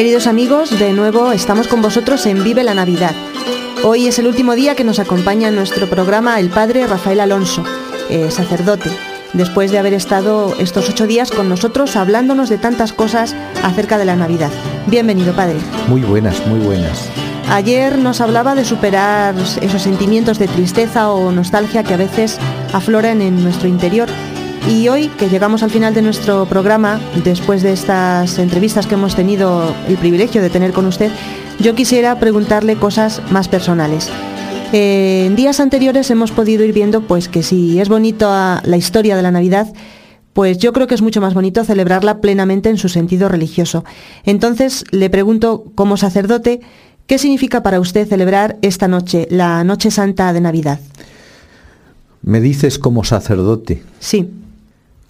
Queridos 0.00 0.26
amigos, 0.26 0.78
de 0.78 0.94
nuevo 0.94 1.30
estamos 1.30 1.68
con 1.68 1.82
vosotros 1.82 2.24
en 2.24 2.42
Vive 2.42 2.64
la 2.64 2.72
Navidad. 2.72 3.14
Hoy 3.84 4.06
es 4.06 4.18
el 4.18 4.28
último 4.28 4.54
día 4.54 4.74
que 4.74 4.82
nos 4.82 4.98
acompaña 4.98 5.48
en 5.48 5.56
nuestro 5.56 5.90
programa 5.90 6.40
el 6.40 6.48
padre 6.48 6.86
Rafael 6.86 7.20
Alonso, 7.20 7.62
eh, 8.08 8.30
sacerdote, 8.30 8.88
después 9.34 9.70
de 9.70 9.78
haber 9.78 9.92
estado 9.92 10.54
estos 10.58 10.88
ocho 10.88 11.06
días 11.06 11.30
con 11.30 11.50
nosotros 11.50 11.96
hablándonos 11.96 12.48
de 12.48 12.56
tantas 12.56 12.94
cosas 12.94 13.36
acerca 13.62 13.98
de 13.98 14.06
la 14.06 14.16
Navidad. 14.16 14.50
Bienvenido, 14.86 15.34
padre. 15.34 15.58
Muy 15.86 16.00
buenas, 16.00 16.46
muy 16.46 16.60
buenas. 16.60 17.10
Ayer 17.50 17.98
nos 17.98 18.22
hablaba 18.22 18.54
de 18.54 18.64
superar 18.64 19.34
esos 19.60 19.82
sentimientos 19.82 20.38
de 20.38 20.48
tristeza 20.48 21.10
o 21.10 21.30
nostalgia 21.30 21.84
que 21.84 21.92
a 21.92 21.98
veces 21.98 22.38
afloran 22.72 23.20
en 23.20 23.44
nuestro 23.44 23.68
interior 23.68 24.08
y 24.68 24.88
hoy, 24.88 25.08
que 25.08 25.28
llegamos 25.28 25.62
al 25.62 25.70
final 25.70 25.94
de 25.94 26.02
nuestro 26.02 26.46
programa, 26.46 27.00
después 27.24 27.62
de 27.62 27.72
estas 27.72 28.38
entrevistas 28.38 28.86
que 28.86 28.94
hemos 28.94 29.16
tenido 29.16 29.74
el 29.88 29.96
privilegio 29.96 30.42
de 30.42 30.50
tener 30.50 30.72
con 30.72 30.86
usted, 30.86 31.10
yo 31.58 31.74
quisiera 31.74 32.18
preguntarle 32.18 32.76
cosas 32.76 33.22
más 33.30 33.48
personales. 33.48 34.10
Eh, 34.72 35.24
en 35.26 35.36
días 35.36 35.60
anteriores 35.60 36.10
hemos 36.10 36.30
podido 36.30 36.64
ir 36.64 36.72
viendo 36.72 37.02
pues 37.02 37.28
que 37.28 37.42
si 37.42 37.80
es 37.80 37.88
bonito 37.88 38.28
la 38.28 38.76
historia 38.76 39.16
de 39.16 39.22
la 39.22 39.30
Navidad, 39.30 39.72
pues 40.32 40.58
yo 40.58 40.72
creo 40.72 40.86
que 40.86 40.94
es 40.94 41.02
mucho 41.02 41.20
más 41.20 41.34
bonito 41.34 41.64
celebrarla 41.64 42.20
plenamente 42.20 42.70
en 42.70 42.78
su 42.78 42.88
sentido 42.88 43.28
religioso. 43.28 43.84
Entonces 44.24 44.84
le 44.92 45.10
pregunto, 45.10 45.64
como 45.74 45.96
sacerdote, 45.96 46.60
¿qué 47.06 47.18
significa 47.18 47.62
para 47.62 47.80
usted 47.80 48.08
celebrar 48.08 48.58
esta 48.62 48.86
noche, 48.88 49.26
la 49.30 49.64
Noche 49.64 49.90
Santa 49.90 50.32
de 50.32 50.40
Navidad? 50.40 50.80
Me 52.22 52.40
dices 52.40 52.78
como 52.78 53.02
sacerdote. 53.02 53.82
Sí. 53.98 54.30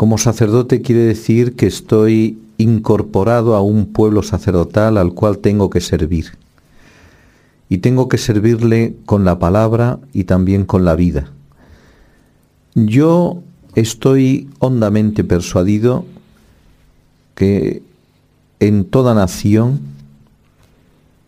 Como 0.01 0.17
sacerdote 0.17 0.81
quiere 0.81 1.03
decir 1.03 1.56
que 1.56 1.67
estoy 1.67 2.39
incorporado 2.56 3.55
a 3.55 3.61
un 3.61 3.84
pueblo 3.84 4.23
sacerdotal 4.23 4.97
al 4.97 5.12
cual 5.12 5.41
tengo 5.41 5.69
que 5.69 5.83
servir. 5.83 6.39
Y 7.69 7.79
tengo 7.84 8.09
que 8.09 8.17
servirle 8.17 8.95
con 9.05 9.27
la 9.27 9.39
palabra 9.39 9.98
y 10.15 10.25
también 10.25 10.65
con 10.65 10.87
la 10.87 10.97
vida. 10.97 11.31
Yo 12.75 13.43
estoy 13.75 14.48
hondamente 14.59 15.23
persuadido 15.23 16.06
que 17.34 17.83
en 18.59 18.87
toda 18.87 19.12
nación 19.12 19.81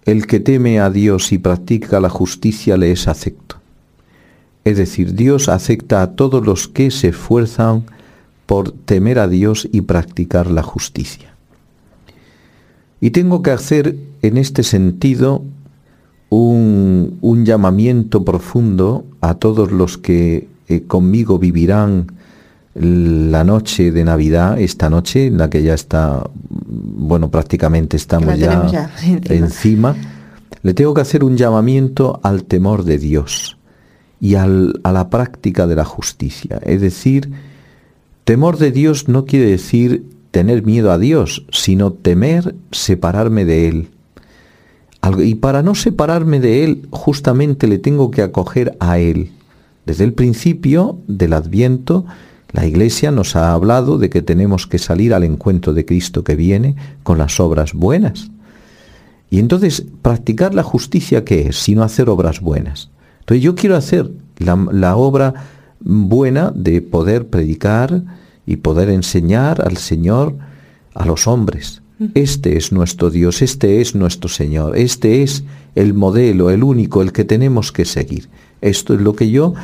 el 0.07 0.27
que 0.27 0.41
teme 0.41 0.81
a 0.81 0.89
Dios 0.89 1.31
y 1.33 1.37
practica 1.37 2.01
la 2.01 2.09
justicia 2.09 2.79
le 2.79 2.91
es 2.91 3.07
acepto. 3.07 3.57
Es 4.65 4.79
decir, 4.79 5.13
Dios 5.13 5.51
acepta 5.51 6.01
a 6.01 6.13
todos 6.13 6.47
los 6.47 6.69
que 6.69 6.91
se 6.91 7.09
esfuerzan 7.09 7.85
por 8.53 8.71
temer 8.71 9.19
a 9.19 9.29
Dios 9.29 9.67
y 9.73 9.81
practicar 9.81 10.51
la 10.51 10.63
justicia. 10.63 11.35
Y 13.01 13.09
tengo 13.13 13.41
que 13.41 13.51
hacer 13.51 13.97
en 14.21 14.37
este 14.37 14.63
sentido 14.63 15.43
un, 16.29 17.19
llamamiento 17.47 18.27
profundo 18.27 19.07
a 19.23 19.37
todos 19.37 19.73
los 19.73 19.97
que 19.97 20.49
eh, 20.69 20.83
conmigo 20.83 21.39
vivirán 21.39 22.09
la 22.75 23.43
noche 23.43 23.91
de 23.91 24.05
Navidad, 24.05 24.61
esta 24.61 24.91
noche 24.91 25.29
en 25.29 25.39
la 25.39 25.49
que 25.49 25.63
ya 25.63 25.73
está, 25.73 26.23
bueno, 26.59 27.31
prácticamente 27.31 27.97
estamos 27.97 28.39
ya, 28.39 28.91
encima. 29.31 29.97
le 30.63 30.75
tengo 30.75 30.93
que 30.93 31.01
hacer 31.01 31.25
un 31.25 31.39
llamamiento 31.39 32.21
al 32.23 32.45
temor 32.45 32.85
de 32.85 32.99
Dios 32.99 33.57
y 34.21 34.35
a 34.35 34.47
la 34.47 35.09
práctica 35.09 35.67
de 35.67 35.75
la 35.75 35.87
justicia. 35.87 36.61
Es 36.63 36.83
decir, 36.83 37.31
Temor 38.25 38.59
de 38.59 38.71
Dios 38.71 39.09
no 39.09 39.25
quiere 39.25 39.47
decir 39.47 40.05
tener 40.31 40.65
miedo 40.65 40.93
a 40.93 40.99
Dios, 40.99 41.45
sino 41.51 41.93
temer 41.93 42.55
separarme 42.71 43.45
de 43.45 43.69
Él. 43.69 43.89
Y 45.19 45.35
para 45.37 45.63
no 45.63 45.75
separarme 45.75 46.39
de 46.39 46.65
Él, 46.65 46.87
justamente 46.91 47.67
le 47.67 47.79
tengo 47.79 48.11
que 48.11 48.23
acoger 48.23 48.77
a 48.79 48.99
Él. 48.99 49.33
Desde 49.85 50.05
el 50.05 50.13
principio 50.13 50.99
del 51.09 51.33
Adviento, 51.33 52.05
la 52.53 52.67
Iglesia 52.67 53.11
nos 53.11 53.35
ha 53.35 53.53
hablado 53.53 53.99
de 53.99 54.11
que 54.11 54.23
tenemos 54.23 54.69
que 54.69 54.79
salir 54.79 55.13
al 55.13 55.25
encuentro 55.25 55.75
de 55.75 55.85
Cristo 55.85 56.23
que 56.23 56.37
viene 56.37 56.77
con 57.03 57.19
las 57.19 57.41
obras 57.41 57.73
buenas. 57.73 58.31
Y 59.31 59.41
entonces, 59.41 59.85
practicar 60.03 60.55
la 60.55 60.63
justicia, 60.63 61.25
¿qué 61.25 61.49
es? 61.49 61.57
Sino 61.57 61.83
hacer 61.83 62.09
obras 62.09 62.41
buenas. 62.41 62.91
Entonces 63.21 63.43
yo 63.43 63.55
quiero 63.57 63.77
hacer 63.77 64.11
la, 64.39 64.55
la 64.71 64.97
obra 64.97 65.35
buena 65.85 66.53
de 66.55 66.81
poder 66.81 67.27
predicar 67.27 68.03
y 68.47 68.57
poder 68.57 68.91
enseñar 68.91 69.61
al 69.67 69.77
Señor 69.77 70.37
a 70.95 71.07
los 71.07 71.27
hombres. 71.27 71.83
Este 72.15 72.57
es 72.57 72.73
nuestro 72.73 73.11
Dios, 73.11 73.43
este 73.43 73.81
es 73.81 73.95
nuestro 73.95 74.29
Señor, 74.29 74.77
este 74.77 75.23
es 75.23 75.45
el 75.77 75.95
modelo, 75.95 76.51
el 76.51 76.65
único, 76.65 77.01
el 77.01 77.13
que 77.13 77.25
tenemos 77.25 77.71
que 77.71 77.85
seguir. 77.85 78.29
Esto 78.61 78.95
es 78.95 79.01
lo 79.01 79.15
que 79.15 79.31
yo 79.31 79.55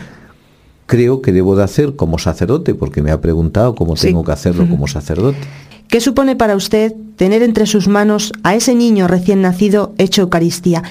creo 0.86 1.20
que 1.20 1.32
debo 1.32 1.56
de 1.56 1.64
hacer 1.64 1.96
como 1.96 2.18
sacerdote, 2.18 2.74
porque 2.74 3.02
me 3.02 3.10
ha 3.10 3.20
preguntado 3.20 3.74
cómo 3.74 3.94
tengo 3.94 4.24
que 4.24 4.32
hacerlo 4.32 4.68
como 4.68 4.86
sacerdote. 4.86 5.38
¿Qué 5.88 6.00
supone 6.00 6.36
para 6.36 6.54
usted 6.54 6.94
tener 7.16 7.42
entre 7.42 7.66
sus 7.66 7.88
manos 7.88 8.32
a 8.42 8.54
ese 8.54 8.74
niño 8.74 9.08
recién 9.08 9.42
nacido 9.42 9.94
hecho 9.98 10.22
Eucaristía? 10.22 10.82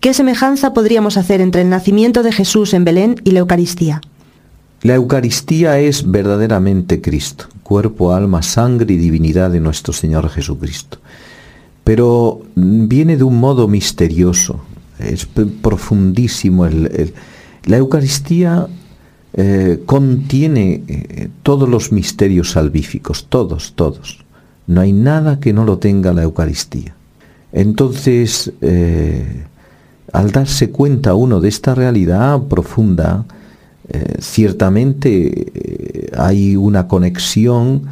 ¿Qué 0.00 0.12
semejanza 0.12 0.74
podríamos 0.74 1.16
hacer 1.16 1.40
entre 1.40 1.62
el 1.62 1.68
nacimiento 1.68 2.22
de 2.22 2.32
Jesús 2.32 2.74
en 2.74 2.84
Belén 2.84 3.16
y 3.22 3.30
la 3.30 3.40
Eucaristía? 3.40 4.00
La 4.86 4.94
Eucaristía 4.94 5.80
es 5.80 6.08
verdaderamente 6.08 7.00
Cristo, 7.00 7.46
cuerpo, 7.64 8.12
alma, 8.12 8.40
sangre 8.42 8.94
y 8.94 8.98
divinidad 8.98 9.50
de 9.50 9.58
nuestro 9.58 9.92
Señor 9.92 10.28
Jesucristo. 10.28 10.98
Pero 11.82 12.42
viene 12.54 13.16
de 13.16 13.24
un 13.24 13.40
modo 13.40 13.66
misterioso, 13.66 14.60
es 15.00 15.26
profundísimo. 15.26 16.68
la 17.64 17.76
Eucaristía 17.76 18.68
eh, 19.34 19.82
contiene 19.86 20.84
eh, 20.86 21.30
todos 21.42 21.68
los 21.68 21.90
misterios 21.90 22.52
salvíficos, 22.52 23.26
todos, 23.28 23.72
todos. 23.74 24.24
No 24.68 24.82
hay 24.82 24.92
nada 24.92 25.40
que 25.40 25.52
no 25.52 25.64
lo 25.64 25.78
tenga 25.78 26.12
la 26.12 26.22
Eucaristía. 26.22 26.94
Entonces, 27.50 28.52
eh, 28.60 29.46
al 30.12 30.30
darse 30.30 30.70
cuenta 30.70 31.14
uno 31.14 31.40
de 31.40 31.48
esta 31.48 31.74
realidad 31.74 32.40
profunda, 32.42 33.24
eh, 33.88 34.16
ciertamente 34.20 35.50
eh, 35.54 36.10
hay 36.16 36.56
una 36.56 36.88
conexión 36.88 37.82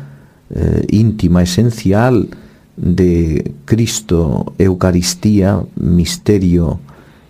eh, 0.50 0.86
íntima, 0.90 1.42
esencial 1.42 2.28
de 2.76 3.52
Cristo, 3.64 4.54
Eucaristía, 4.58 5.62
misterio 5.76 6.80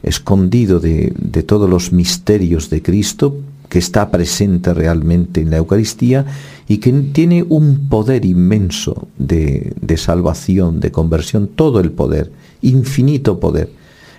escondido 0.03 0.81
de, 0.81 1.13
todos 1.47 1.69
los 1.69 1.93
misterios 1.93 2.71
de 2.71 2.83
Cristo, 2.83 3.37
que 3.69 3.79
está 3.79 4.11
presente 4.11 4.73
realmente 4.73 5.41
en 5.41 5.51
la 5.51 5.59
Eucaristía 5.59 6.25
y 6.69 6.79
que 6.79 6.93
tiene 6.93 7.43
un 7.43 7.89
poder 7.89 8.25
inmenso 8.25 9.09
de, 9.19 9.75
de 9.81 9.97
salvación, 9.97 10.81
de 10.81 10.91
conversión, 10.91 11.49
todo 11.49 11.81
el 11.81 11.91
poder, 11.91 12.31
infinito 12.63 13.41
poder. 13.41 13.71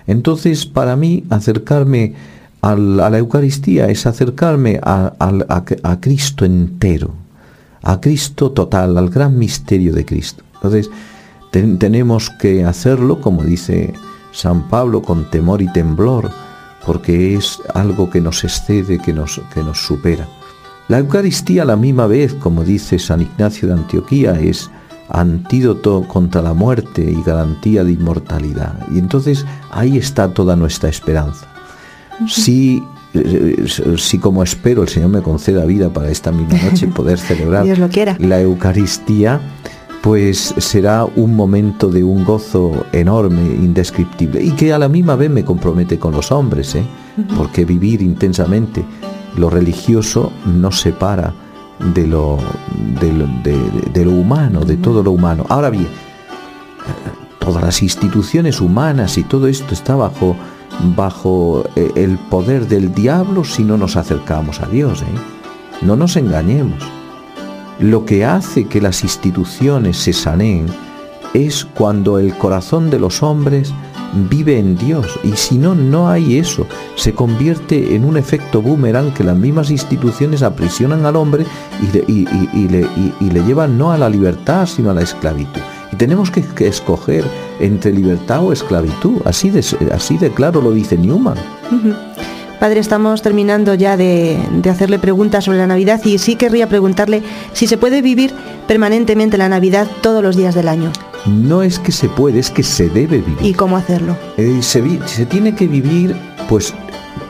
Entonces, 0.08 0.66
para 0.66 0.96
mí, 0.96 1.24
acercarme 1.30 2.14
a 2.66 2.76
la 2.76 3.18
Eucaristía 3.20 3.90
es 3.90 4.08
acercarme 4.08 4.80
a, 4.82 5.14
Cristo 6.00 6.46
entero, 6.46 7.12
a 7.84 8.02
Cristo 8.02 8.52
total, 8.52 8.98
al 8.98 9.10
gran 9.10 9.38
misterio 9.38 9.94
de 9.94 10.04
Cristo. 10.04 10.44
Entonces, 10.56 10.90
tenemos 11.52 12.32
que 12.32 12.66
hacerlo, 12.66 13.22
como 13.22 13.44
dice 13.44 13.94
San 14.32 14.68
Pablo, 14.68 15.04
con 15.04 15.30
temor 15.30 15.62
y 15.62 15.72
temblor, 15.72 16.32
porque 16.88 17.36
es 17.36 17.60
algo 17.76 18.10
que 18.10 18.20
nos 18.20 18.44
excede, 18.44 18.98
que 18.98 19.14
nos, 19.14 19.40
que 19.54 19.62
nos 19.62 19.86
supera. 19.86 20.28
La 20.88 20.98
Eucaristía 20.98 21.62
a 21.62 21.66
la 21.66 21.76
misma 21.76 22.08
vez, 22.08 22.34
como 22.34 22.64
dice 22.64 22.98
San 22.98 23.22
Ignacio 23.22 23.68
de 23.68 23.76
Antioquía, 23.76 24.40
es 24.40 24.72
antídoto 25.10 26.08
contra 26.08 26.42
la 26.42 26.56
muerte 26.56 27.12
y 27.12 27.22
garantía 27.22 27.84
de 27.84 27.92
inmortalidad. 27.92 28.74
Y 28.92 28.98
entonces 28.98 29.46
ahí 29.70 29.98
está 29.98 30.34
toda 30.34 30.56
nuestra 30.56 30.90
esperanza. 30.90 31.55
Si, 32.28 32.84
eh, 33.14 33.66
si 33.98 34.20
como 34.20 34.44
espero 34.44 34.84
el 34.84 34.90
Señor 34.90 35.10
me 35.10 35.22
conceda 35.22 35.66
vida 35.66 35.92
para 35.92 36.10
esta 36.10 36.32
misma 36.32 36.58
noche 36.70 36.88
poder 36.88 37.18
celebrar 37.20 37.66
la 38.20 38.42
Eucaristía, 38.42 39.42
pues 40.02 40.54
será 40.58 41.06
un 41.16 41.36
momento 41.36 41.90
de 41.90 42.04
un 42.04 42.24
gozo 42.24 42.86
enorme, 42.92 43.42
indescriptible, 43.42 44.42
y 44.44 44.52
que 44.52 44.72
a 44.72 44.80
la 44.80 44.88
misma 44.88 45.16
vez 45.16 45.32
me 45.32 45.44
compromete 45.44 45.98
con 45.98 46.14
los 46.14 46.32
hombres, 46.32 46.76
¿eh? 46.76 46.84
porque 47.36 47.66
vivir 47.66 48.02
intensamente 48.02 48.86
lo 49.36 49.50
religioso 49.50 50.32
nos 50.46 50.80
separa 50.80 51.34
de 51.94 52.08
lo, 52.08 52.38
de 53.02 54.06
lo 54.06 54.12
humano, 54.12 54.64
de 54.64 54.78
todo 54.78 55.04
lo 55.04 55.12
humano. 55.12 55.46
Ahora 55.50 55.70
bien, 55.70 55.88
todas 57.40 57.64
las 57.64 57.82
instituciones 57.82 58.62
humanas 58.62 59.18
y 59.18 59.24
todo 59.24 59.48
esto 59.48 59.74
está 59.74 59.96
bajo 59.96 60.36
bajo 60.96 61.64
eh, 61.76 61.92
el 61.96 62.18
poder 62.18 62.68
del 62.68 62.94
diablo 62.94 63.44
si 63.44 63.64
no 63.64 63.78
nos 63.78 63.96
acercamos 63.96 64.62
a 64.62 64.68
Dios. 64.68 65.02
¿eh? 65.02 65.06
No 65.82 65.96
nos 65.96 66.16
engañemos. 66.16 66.84
Lo 67.80 68.06
que 68.06 68.26
hace 68.26 68.66
que 68.66 68.82
las 68.82 69.04
instituciones 69.04 69.98
se 69.98 70.14
saneen 70.14 70.68
es 71.34 71.66
cuando 71.66 72.20
el 72.20 72.34
corazón 72.38 72.90
de 72.90 73.00
los 73.00 73.22
hombres 73.22 73.74
vive 74.30 74.58
en 74.58 74.78
Dios 74.78 75.20
y 75.24 75.34
si 75.34 75.58
no, 75.58 75.76
no 75.76 76.10
hay 76.10 76.38
eso. 76.38 76.66
Se 76.96 77.14
convierte 77.14 77.96
en 77.96 78.06
un 78.06 78.16
efecto 78.16 78.62
boomerang 78.62 79.14
que 79.14 79.24
las 79.24 79.38
mismas 79.38 79.70
instituciones 79.72 80.42
aprisionan 80.42 81.06
al 81.06 81.18
hombre 81.18 81.46
y 82.08 82.68
le, 82.68 83.44
llevan 83.46 83.78
no 83.78 83.92
a 83.92 83.98
la 83.98 84.10
libertad, 84.10 84.66
sino 84.66 84.92
a 84.92 84.94
la 84.94 85.02
esclavitud. 85.02 85.62
Y 85.96 85.98
tenemos 85.98 86.30
que, 86.30 86.68
escoger 86.68 87.24
entre 87.62 87.94
libertad 87.94 88.44
o 88.44 88.52
esclavitud. 88.52 89.22
Así 89.24 89.50
de, 89.50 89.64
así 89.94 90.18
de 90.18 90.30
claro 90.30 90.62
lo 90.62 90.72
dice 90.72 90.98
Newman. 90.98 91.38
Padre, 92.60 92.82
estamos 92.82 93.22
terminando 93.22 93.74
ya 93.76 93.96
de, 93.96 94.38
de, 94.52 94.70
hacerle 94.70 95.00
preguntas 95.00 95.46
sobre 95.46 95.58
la 95.58 95.68
Navidad 95.68 96.02
y 96.04 96.18
sí 96.18 96.36
querría 96.36 96.68
preguntarle 96.68 97.24
si 97.54 97.68
se 97.68 97.78
puede 97.78 98.02
vivir 98.02 98.34
permanentemente 98.68 99.38
la 99.38 99.48
Navidad 99.48 99.88
todos 100.02 100.22
los 100.22 100.36
días 100.36 100.54
del 100.54 100.68
año 100.68 100.92
no 101.26 101.64
es 101.64 101.80
que 101.80 101.92
se 101.92 102.10
puede, 102.10 102.40
es 102.40 102.52
que 102.52 102.64
se 102.64 102.90
debe 102.90 103.18
vivir. 103.18 103.38
¿Y 103.42 103.54
cómo 103.54 103.78
hacerlo? 103.78 104.16
Eh, 104.38 104.60
se, 104.62 104.82
tiene 105.26 105.56
que 105.56 105.68
vivir 105.68 106.16
pues 106.48 106.74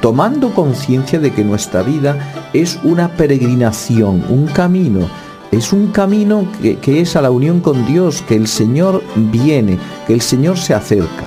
tomando 0.02 0.54
conciencia 0.54 1.20
de 1.20 1.32
que 1.32 1.44
nuestra 1.44 1.82
vida 1.82 2.50
es 2.54 2.80
una 2.84 3.10
peregrinación, 3.10 4.24
un 4.30 4.48
camino. 4.48 5.08
Es 5.56 5.72
un 5.72 5.88
camino 5.88 6.46
que, 6.62 7.00
es 7.00 7.16
a 7.16 7.22
la 7.22 7.32
unión 7.32 7.62
con 7.62 7.86
Dios, 7.86 8.22
que 8.28 8.36
el 8.36 8.46
Señor 8.46 9.02
viene, 9.16 9.80
que 10.06 10.14
el 10.14 10.20
Señor 10.20 10.58
se 10.58 10.74
acerca. 10.74 11.24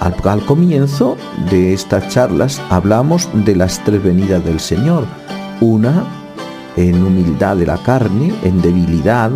Al, 0.00 0.16
al 0.24 0.44
comienzo 0.44 1.16
de 1.48 1.72
estas 1.72 2.08
charlas 2.08 2.60
hablamos 2.70 3.28
de 3.32 3.54
las 3.54 3.84
tres 3.84 4.02
venidas 4.02 4.44
del 4.44 4.58
Señor. 4.58 5.04
Una 5.60 6.04
en 6.76 7.04
humildad 7.04 7.56
de 7.56 7.66
la 7.66 7.80
carne, 7.80 8.34
en 8.42 8.60
debilidad, 8.62 9.30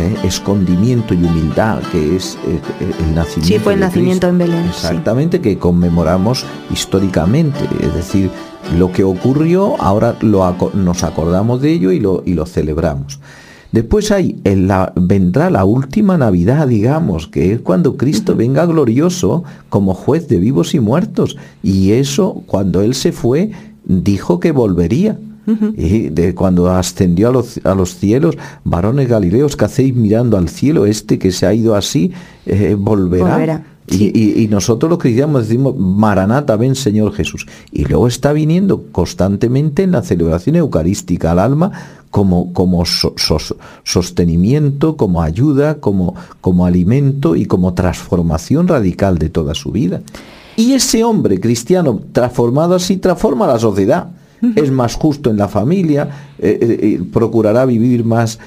¿eh? 0.00 0.16
escondimiento 0.24 1.14
y 1.14 1.22
humildad, 1.22 1.80
que 1.92 2.16
es 2.16 2.34
eh, 2.46 2.60
eh, 2.80 2.92
el 3.04 3.14
nacimiento. 3.14 3.54
Sí, 3.54 3.58
fue 3.60 3.74
el 3.74 3.80
nacimiento 3.80 4.26
en 4.26 4.38
Belén. 4.38 4.64
Exactamente, 4.66 5.40
que 5.40 5.58
conmemoramos 5.58 6.44
históricamente. 6.72 7.60
Es 7.80 7.94
decir, 7.94 8.32
lo 8.78 8.92
que 8.92 9.04
ocurrió, 9.04 9.80
ahora 9.80 10.16
lo, 10.20 10.56
nos 10.74 11.04
acordamos 11.04 11.60
de 11.60 11.72
ello 11.72 11.92
y 11.92 12.00
lo, 12.00 12.22
y 12.24 12.34
lo 12.34 12.46
celebramos. 12.46 13.20
Después 13.72 14.10
hay, 14.10 14.38
en 14.44 14.68
la, 14.68 14.92
vendrá 14.96 15.48
la 15.48 15.64
última 15.64 16.18
Navidad, 16.18 16.68
digamos, 16.68 17.26
que 17.26 17.52
es 17.52 17.60
cuando 17.60 17.96
Cristo 17.96 18.36
venga 18.36 18.66
glorioso 18.66 19.44
como 19.70 19.94
juez 19.94 20.28
de 20.28 20.38
vivos 20.38 20.74
y 20.74 20.80
muertos. 20.80 21.38
Y 21.62 21.92
eso, 21.92 22.42
cuando 22.46 22.82
Él 22.82 22.94
se 22.94 23.12
fue, 23.12 23.50
dijo 23.84 24.40
que 24.40 24.52
volvería. 24.52 25.18
Y 25.76 26.10
de 26.10 26.36
cuando 26.36 26.70
ascendió 26.70 27.28
a 27.28 27.32
los, 27.32 27.60
a 27.64 27.74
los, 27.74 27.96
cielos, 27.96 28.38
varones 28.62 29.08
galileos, 29.08 29.56
que 29.56 29.64
hacéis 29.64 29.92
mirando 29.92 30.36
al 30.36 30.48
cielo? 30.48 30.86
Este 30.86 31.18
que 31.18 31.32
se 31.32 31.46
ha 31.46 31.52
ido 31.52 31.74
así, 31.74 32.12
eh, 32.46 32.76
volverá. 32.78 33.64
Y, 33.88 34.46
nosotros 34.48 34.88
los 34.88 34.98
cristianos 34.98 35.48
decimos, 35.48 35.76
Maranata, 35.76 36.56
ven 36.56 36.74
Señor 36.74 37.12
Jesús. 37.12 37.46
Y 37.72 37.84
luego 37.84 38.06
está 38.06 38.32
viniendo 38.32 38.84
constantemente 38.92 39.82
en 39.82 39.92
la 39.92 40.02
celebración 40.02 40.56
eucarística 40.56 41.32
al 41.32 41.40
alma 41.40 41.72
como, 42.10 42.52
como 42.52 42.84
sostenimiento, 43.84 44.96
como 44.96 45.22
ayuda, 45.22 45.76
como, 45.80 46.14
como 46.40 46.64
alimento 46.64 47.34
y 47.34 47.46
como 47.46 47.74
transformación 47.74 48.68
radical 48.68 49.18
de 49.18 49.30
toda 49.30 49.54
su 49.54 49.72
vida. 49.72 50.00
Y 50.56 50.74
ese 50.74 51.02
hombre 51.02 51.40
cristiano 51.40 52.00
transformado 52.12 52.74
así 52.74 52.98
transforma 52.98 53.46
la 53.46 53.58
sociedad 53.58 54.08
es 54.56 54.70
más 54.70 54.94
justo 54.94 55.30
en 55.30 55.36
la 55.36 55.48
familia, 55.48 56.08
eh, 56.38 56.58
eh, 56.60 56.78
eh, 56.82 57.00
procurará 57.12 57.64
vivir 57.64 58.04
más 58.04 58.38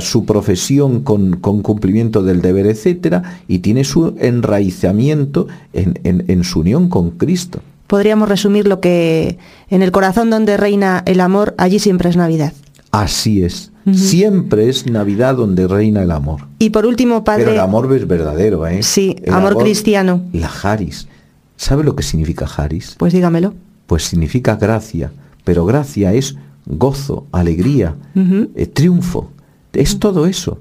su 0.00 0.24
profesión 0.24 1.02
con, 1.02 1.36
cumplimiento 1.40 2.22
del 2.22 2.42
deber, 2.42 2.66
etcétera, 2.66 3.40
y 3.48 3.60
tiene 3.60 3.84
su 3.84 4.14
enraizamiento 4.18 5.46
en, 5.72 6.44
su 6.44 6.60
unión 6.60 6.88
con 6.88 7.12
Cristo. 7.12 7.60
Podríamos 7.86 8.28
resumir 8.28 8.68
lo 8.68 8.80
que 8.80 9.38
en 9.70 9.82
el 9.82 9.92
corazón 9.92 10.28
donde 10.30 10.56
reina 10.56 11.02
el 11.06 11.20
amor, 11.20 11.54
allí 11.56 11.78
siempre 11.78 12.10
es 12.10 12.16
Navidad. 12.16 12.52
Así 12.90 13.42
es. 13.42 13.72
Siempre 13.92 14.68
es 14.68 14.86
Navidad 14.86 15.36
donde 15.36 15.66
reina 15.66 16.02
el 16.02 16.10
amor. 16.10 16.42
Y 16.58 16.70
por 16.70 16.84
último, 16.84 17.24
padre. 17.24 17.44
Pero 17.44 17.54
el 17.54 17.60
amor 17.60 17.90
es 17.94 18.06
verdadero, 18.06 18.66
¿eh? 18.66 18.82
Sí, 18.82 19.16
amor, 19.30 19.56
cristiano. 19.56 20.20
La 20.34 20.50
Haris. 20.62 21.08
¿Sabe 21.56 21.84
lo 21.84 21.96
que 21.96 22.02
significa 22.02 22.44
Haris? 22.44 22.96
Pues 22.98 23.14
dígamelo. 23.14 23.54
Pues 23.86 24.02
significa 24.04 24.56
gracia 24.56 25.10
pero 25.48 25.64
gracia 25.64 26.12
es 26.12 26.36
gozo, 26.66 27.24
alegría, 27.32 27.94
eh, 28.14 28.66
triunfo, 28.66 29.30
es 29.72 29.98
todo 29.98 30.26
eso. 30.26 30.60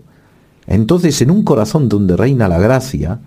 Entonces 0.65 1.21
en 1.21 1.29
un 1.29 1.43
corazón 1.43 1.89
donde 1.89 2.15
reina 2.15 2.47
la 2.47 2.57
gracia, 2.57 3.19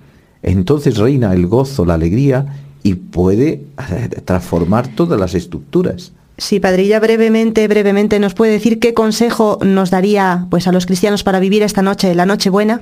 entonces 0.43 0.97
reina 0.97 1.35
el 1.35 1.47
gozo, 1.49 1.85
la 1.85 1.93
alegría 1.93 2.47
y 2.83 2.95
puede 2.95 3.49
eh, 3.91 4.09
transformar 4.25 4.89
todas 4.89 5.21
las 5.21 5.35
estructuras. 5.35 6.13
Sí, 6.39 6.61
padrilla, 6.61 6.99
brevemente, 6.99 7.69
brevemente, 7.69 8.19
¿nos 8.21 8.33
puede 8.33 8.53
decir 8.53 8.79
qué 8.79 8.95
consejo 8.95 9.59
nos 9.63 9.91
daría 9.91 10.47
pues, 10.49 10.67
a 10.67 10.73
los 10.73 10.87
cristianos 10.87 11.25
para 11.25 11.41
vivir 11.41 11.63
esta 11.63 11.83
noche, 11.83 12.15
la 12.15 12.25
noche 12.25 12.49
buena? 12.49 12.81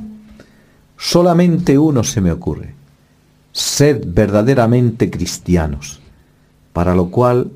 Solamente 0.96 1.78
uno 1.78 2.04
se 2.04 2.20
me 2.20 2.30
ocurre. 2.30 2.74
Sed 3.50 4.04
verdaderamente 4.06 5.10
cristianos, 5.10 5.98
para 6.72 6.94
lo 6.94 7.10
cual 7.10 7.50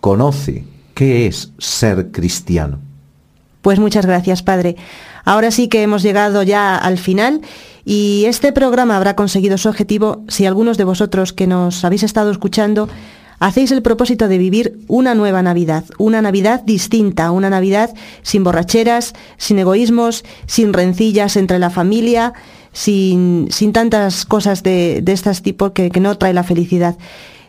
conoce 0.00 0.64
qué 0.94 1.26
es 1.26 1.52
ser 1.58 2.10
cristiano. 2.10 2.80
Pues 3.62 3.78
muchas 3.78 4.06
gracias, 4.06 4.42
Padre. 4.42 4.76
Ahora 5.24 5.50
sí 5.50 5.68
que 5.68 5.82
hemos 5.82 6.02
llegado 6.02 6.42
ya 6.42 6.76
al 6.76 6.98
final 6.98 7.42
y 7.84 8.24
este 8.26 8.52
programa 8.52 8.96
habrá 8.96 9.14
conseguido 9.14 9.58
su 9.58 9.68
objetivo 9.68 10.22
si 10.28 10.46
algunos 10.46 10.78
de 10.78 10.84
vosotros 10.84 11.32
que 11.32 11.46
nos 11.46 11.84
habéis 11.84 12.02
estado 12.02 12.30
escuchando 12.30 12.88
hacéis 13.38 13.70
el 13.70 13.82
propósito 13.82 14.28
de 14.28 14.38
vivir 14.38 14.78
una 14.88 15.14
nueva 15.14 15.42
Navidad, 15.42 15.84
una 15.98 16.22
Navidad 16.22 16.62
distinta, 16.64 17.30
una 17.30 17.50
Navidad 17.50 17.94
sin 18.22 18.42
borracheras, 18.42 19.14
sin 19.36 19.58
egoísmos, 19.58 20.24
sin 20.46 20.72
rencillas 20.72 21.36
entre 21.36 21.58
la 21.58 21.70
familia, 21.70 22.32
sin, 22.72 23.48
sin 23.50 23.72
tantas 23.72 24.24
cosas 24.24 24.62
de, 24.62 25.00
de 25.02 25.12
este 25.12 25.32
tipo 25.34 25.72
que, 25.72 25.90
que 25.90 26.00
no 26.00 26.16
trae 26.18 26.34
la 26.34 26.44
felicidad. 26.44 26.96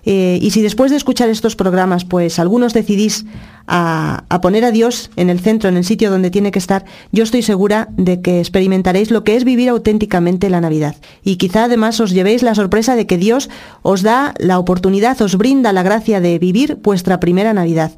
Eh, 0.06 0.40
y 0.42 0.52
si 0.52 0.62
después 0.62 0.92
de 0.92 0.98
escuchar 0.98 1.30
estos 1.30 1.56
programas, 1.56 2.06
pues 2.06 2.40
algunos 2.40 2.74
decidís 2.74 3.26
a, 3.68 4.24
poner 4.42 4.66
a 4.66 4.72
Dios 4.72 5.12
en 5.16 5.30
el 5.30 5.40
centro, 5.40 5.70
en 5.70 5.78
el 5.78 5.86
sitio 5.86 6.10
donde 6.10 6.32
tiene 6.32 6.52
que 6.52 6.60
estar, 6.60 6.86
yo 7.12 7.24
estoy 7.24 7.44
segura 7.44 7.90
de 7.98 8.22
que 8.22 8.40
experimentaréis 8.40 9.12
lo 9.12 9.24
que 9.24 9.36
es 9.36 9.44
vivir 9.44 9.70
auténticamente 9.70 10.50
la 10.50 10.62
Navidad. 10.62 10.96
Y 11.24 11.36
quizá 11.36 11.66
además 11.66 12.00
os 12.00 12.12
llevéis 12.12 12.42
la 12.42 12.56
sorpresa 12.56 12.96
de 12.96 13.06
que 13.06 13.18
Dios 13.18 13.50
os 13.82 14.02
da 14.02 14.34
la 14.40 14.58
oportunidad, 14.58 15.22
os 15.22 15.38
brinda 15.38 15.74
la 15.74 15.84
gracia 15.84 16.20
de 16.20 16.40
vivir 16.40 16.80
vuestra 16.82 17.20
primera 17.20 17.54
Navidad. 17.54 17.92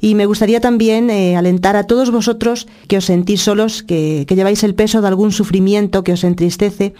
Y 0.00 0.14
me 0.14 0.26
gustaría 0.26 0.60
también 0.60 1.10
eh, 1.10 1.36
alentar 1.36 1.76
a 1.76 1.84
todos 1.84 2.10
vosotros 2.10 2.68
que 2.88 2.96
os 2.96 3.04
sentís 3.04 3.42
solos, 3.42 3.82
que, 3.82 4.24
que 4.26 4.34
lleváis 4.34 4.64
el 4.64 4.74
peso 4.74 5.02
de 5.02 5.08
algún 5.08 5.32
sufrimiento 5.32 6.04
que 6.04 6.12
os 6.12 6.24
entristece. 6.24 6.94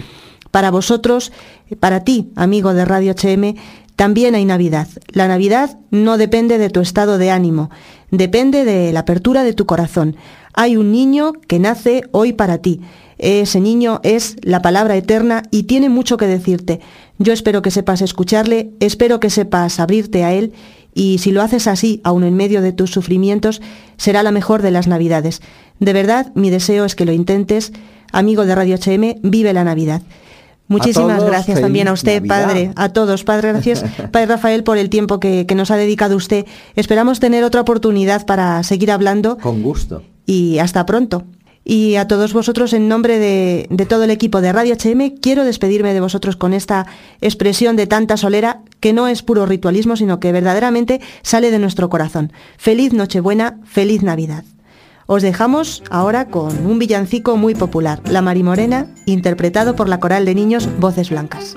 Para 0.50 0.72
vosotros, 0.72 1.30
para 1.78 2.02
ti, 2.02 2.32
amigo 2.34 2.74
de 2.74 2.84
Radio 2.84 3.14
HM, 3.14 3.54
también 4.00 4.34
hay 4.34 4.46
Navidad. 4.46 4.88
La 5.12 5.28
Navidad 5.28 5.78
no 5.90 6.16
depende 6.16 6.56
de 6.56 6.70
tu 6.70 6.80
estado 6.80 7.18
de 7.18 7.30
ánimo, 7.30 7.68
depende 8.10 8.64
de 8.64 8.94
la 8.94 9.00
apertura 9.00 9.44
de 9.44 9.52
tu 9.52 9.66
corazón. 9.66 10.16
Hay 10.54 10.78
un 10.78 10.90
niño 10.90 11.32
que 11.34 11.58
nace 11.58 12.04
hoy 12.10 12.32
para 12.32 12.56
ti. 12.62 12.80
Ese 13.18 13.60
niño 13.60 14.00
es 14.02 14.36
la 14.40 14.62
palabra 14.62 14.96
eterna 14.96 15.42
y 15.50 15.64
tiene 15.64 15.90
mucho 15.90 16.16
que 16.16 16.26
decirte. 16.26 16.80
Yo 17.18 17.34
espero 17.34 17.60
que 17.60 17.70
sepas 17.70 18.00
escucharle, 18.00 18.70
espero 18.80 19.20
que 19.20 19.28
sepas 19.28 19.78
abrirte 19.78 20.24
a 20.24 20.32
él 20.32 20.54
y 20.94 21.18
si 21.18 21.30
lo 21.30 21.42
haces 21.42 21.66
así, 21.66 22.00
aun 22.02 22.24
en 22.24 22.36
medio 22.36 22.62
de 22.62 22.72
tus 22.72 22.90
sufrimientos, 22.90 23.60
será 23.98 24.22
la 24.22 24.32
mejor 24.32 24.62
de 24.62 24.70
las 24.70 24.86
Navidades. 24.86 25.42
De 25.78 25.92
verdad, 25.92 26.32
mi 26.34 26.48
deseo 26.48 26.86
es 26.86 26.94
que 26.94 27.04
lo 27.04 27.12
intentes. 27.12 27.70
Amigo 28.12 28.46
de 28.46 28.54
Radio 28.54 28.76
HM, 28.76 29.20
vive 29.20 29.52
la 29.52 29.64
Navidad. 29.64 30.00
Muchísimas 30.70 31.24
gracias 31.24 31.60
también 31.60 31.88
a 31.88 31.92
usted, 31.92 32.24
Padre, 32.24 32.70
a 32.76 32.90
todos. 32.90 33.24
Padre, 33.24 33.48
gracias, 33.48 33.84
Padre 34.12 34.26
Rafael, 34.26 34.62
por 34.62 34.78
el 34.78 34.88
tiempo 34.88 35.18
que, 35.18 35.44
nos 35.56 35.72
ha 35.72 35.76
dedicado 35.76 36.14
usted. 36.14 36.46
Esperamos 36.76 37.18
tener 37.18 37.42
otra 37.42 37.60
oportunidad 37.60 38.24
para 38.24 38.62
seguir 38.62 38.92
hablando. 38.92 39.36
Con 39.38 39.62
gusto. 39.62 40.04
Y 40.26 40.58
hasta 40.60 40.86
pronto. 40.86 41.24
Y 41.64 41.96
a 41.96 42.06
todos 42.06 42.32
vosotros, 42.32 42.72
en 42.72 42.86
nombre 42.86 43.18
de, 43.18 43.66
de, 43.68 43.84
todo 43.84 44.04
el 44.04 44.10
equipo 44.10 44.40
de 44.40 44.52
Radio 44.52 44.76
HM, 44.76 45.18
quiero 45.20 45.44
despedirme 45.44 45.92
de 45.92 46.00
vosotros 46.00 46.36
con 46.36 46.54
esta 46.54 46.86
expresión 47.20 47.74
de 47.74 47.88
tanta 47.88 48.16
solera 48.16 48.60
que 48.78 48.92
no 48.92 49.08
es 49.08 49.24
puro 49.24 49.46
ritualismo, 49.46 49.96
sino 49.96 50.20
que 50.20 50.30
verdaderamente 50.30 51.00
sale 51.22 51.50
de 51.50 51.58
nuestro 51.58 51.90
corazón. 51.90 52.32
Feliz 52.58 52.92
Nochebuena, 52.92 53.58
feliz 53.64 54.04
Navidad. 54.04 54.44
Os 55.12 55.22
dejamos 55.22 55.82
ahora 55.90 56.28
con 56.28 56.64
un 56.66 56.78
villancico 56.78 57.36
muy 57.36 57.56
popular, 57.56 58.00
La 58.04 58.22
Marimorena, 58.22 58.86
interpretado 59.06 59.74
por 59.74 59.88
la 59.88 59.98
coral 59.98 60.24
de 60.24 60.36
niños 60.36 60.68
Voces 60.78 61.10
Blancas. 61.10 61.56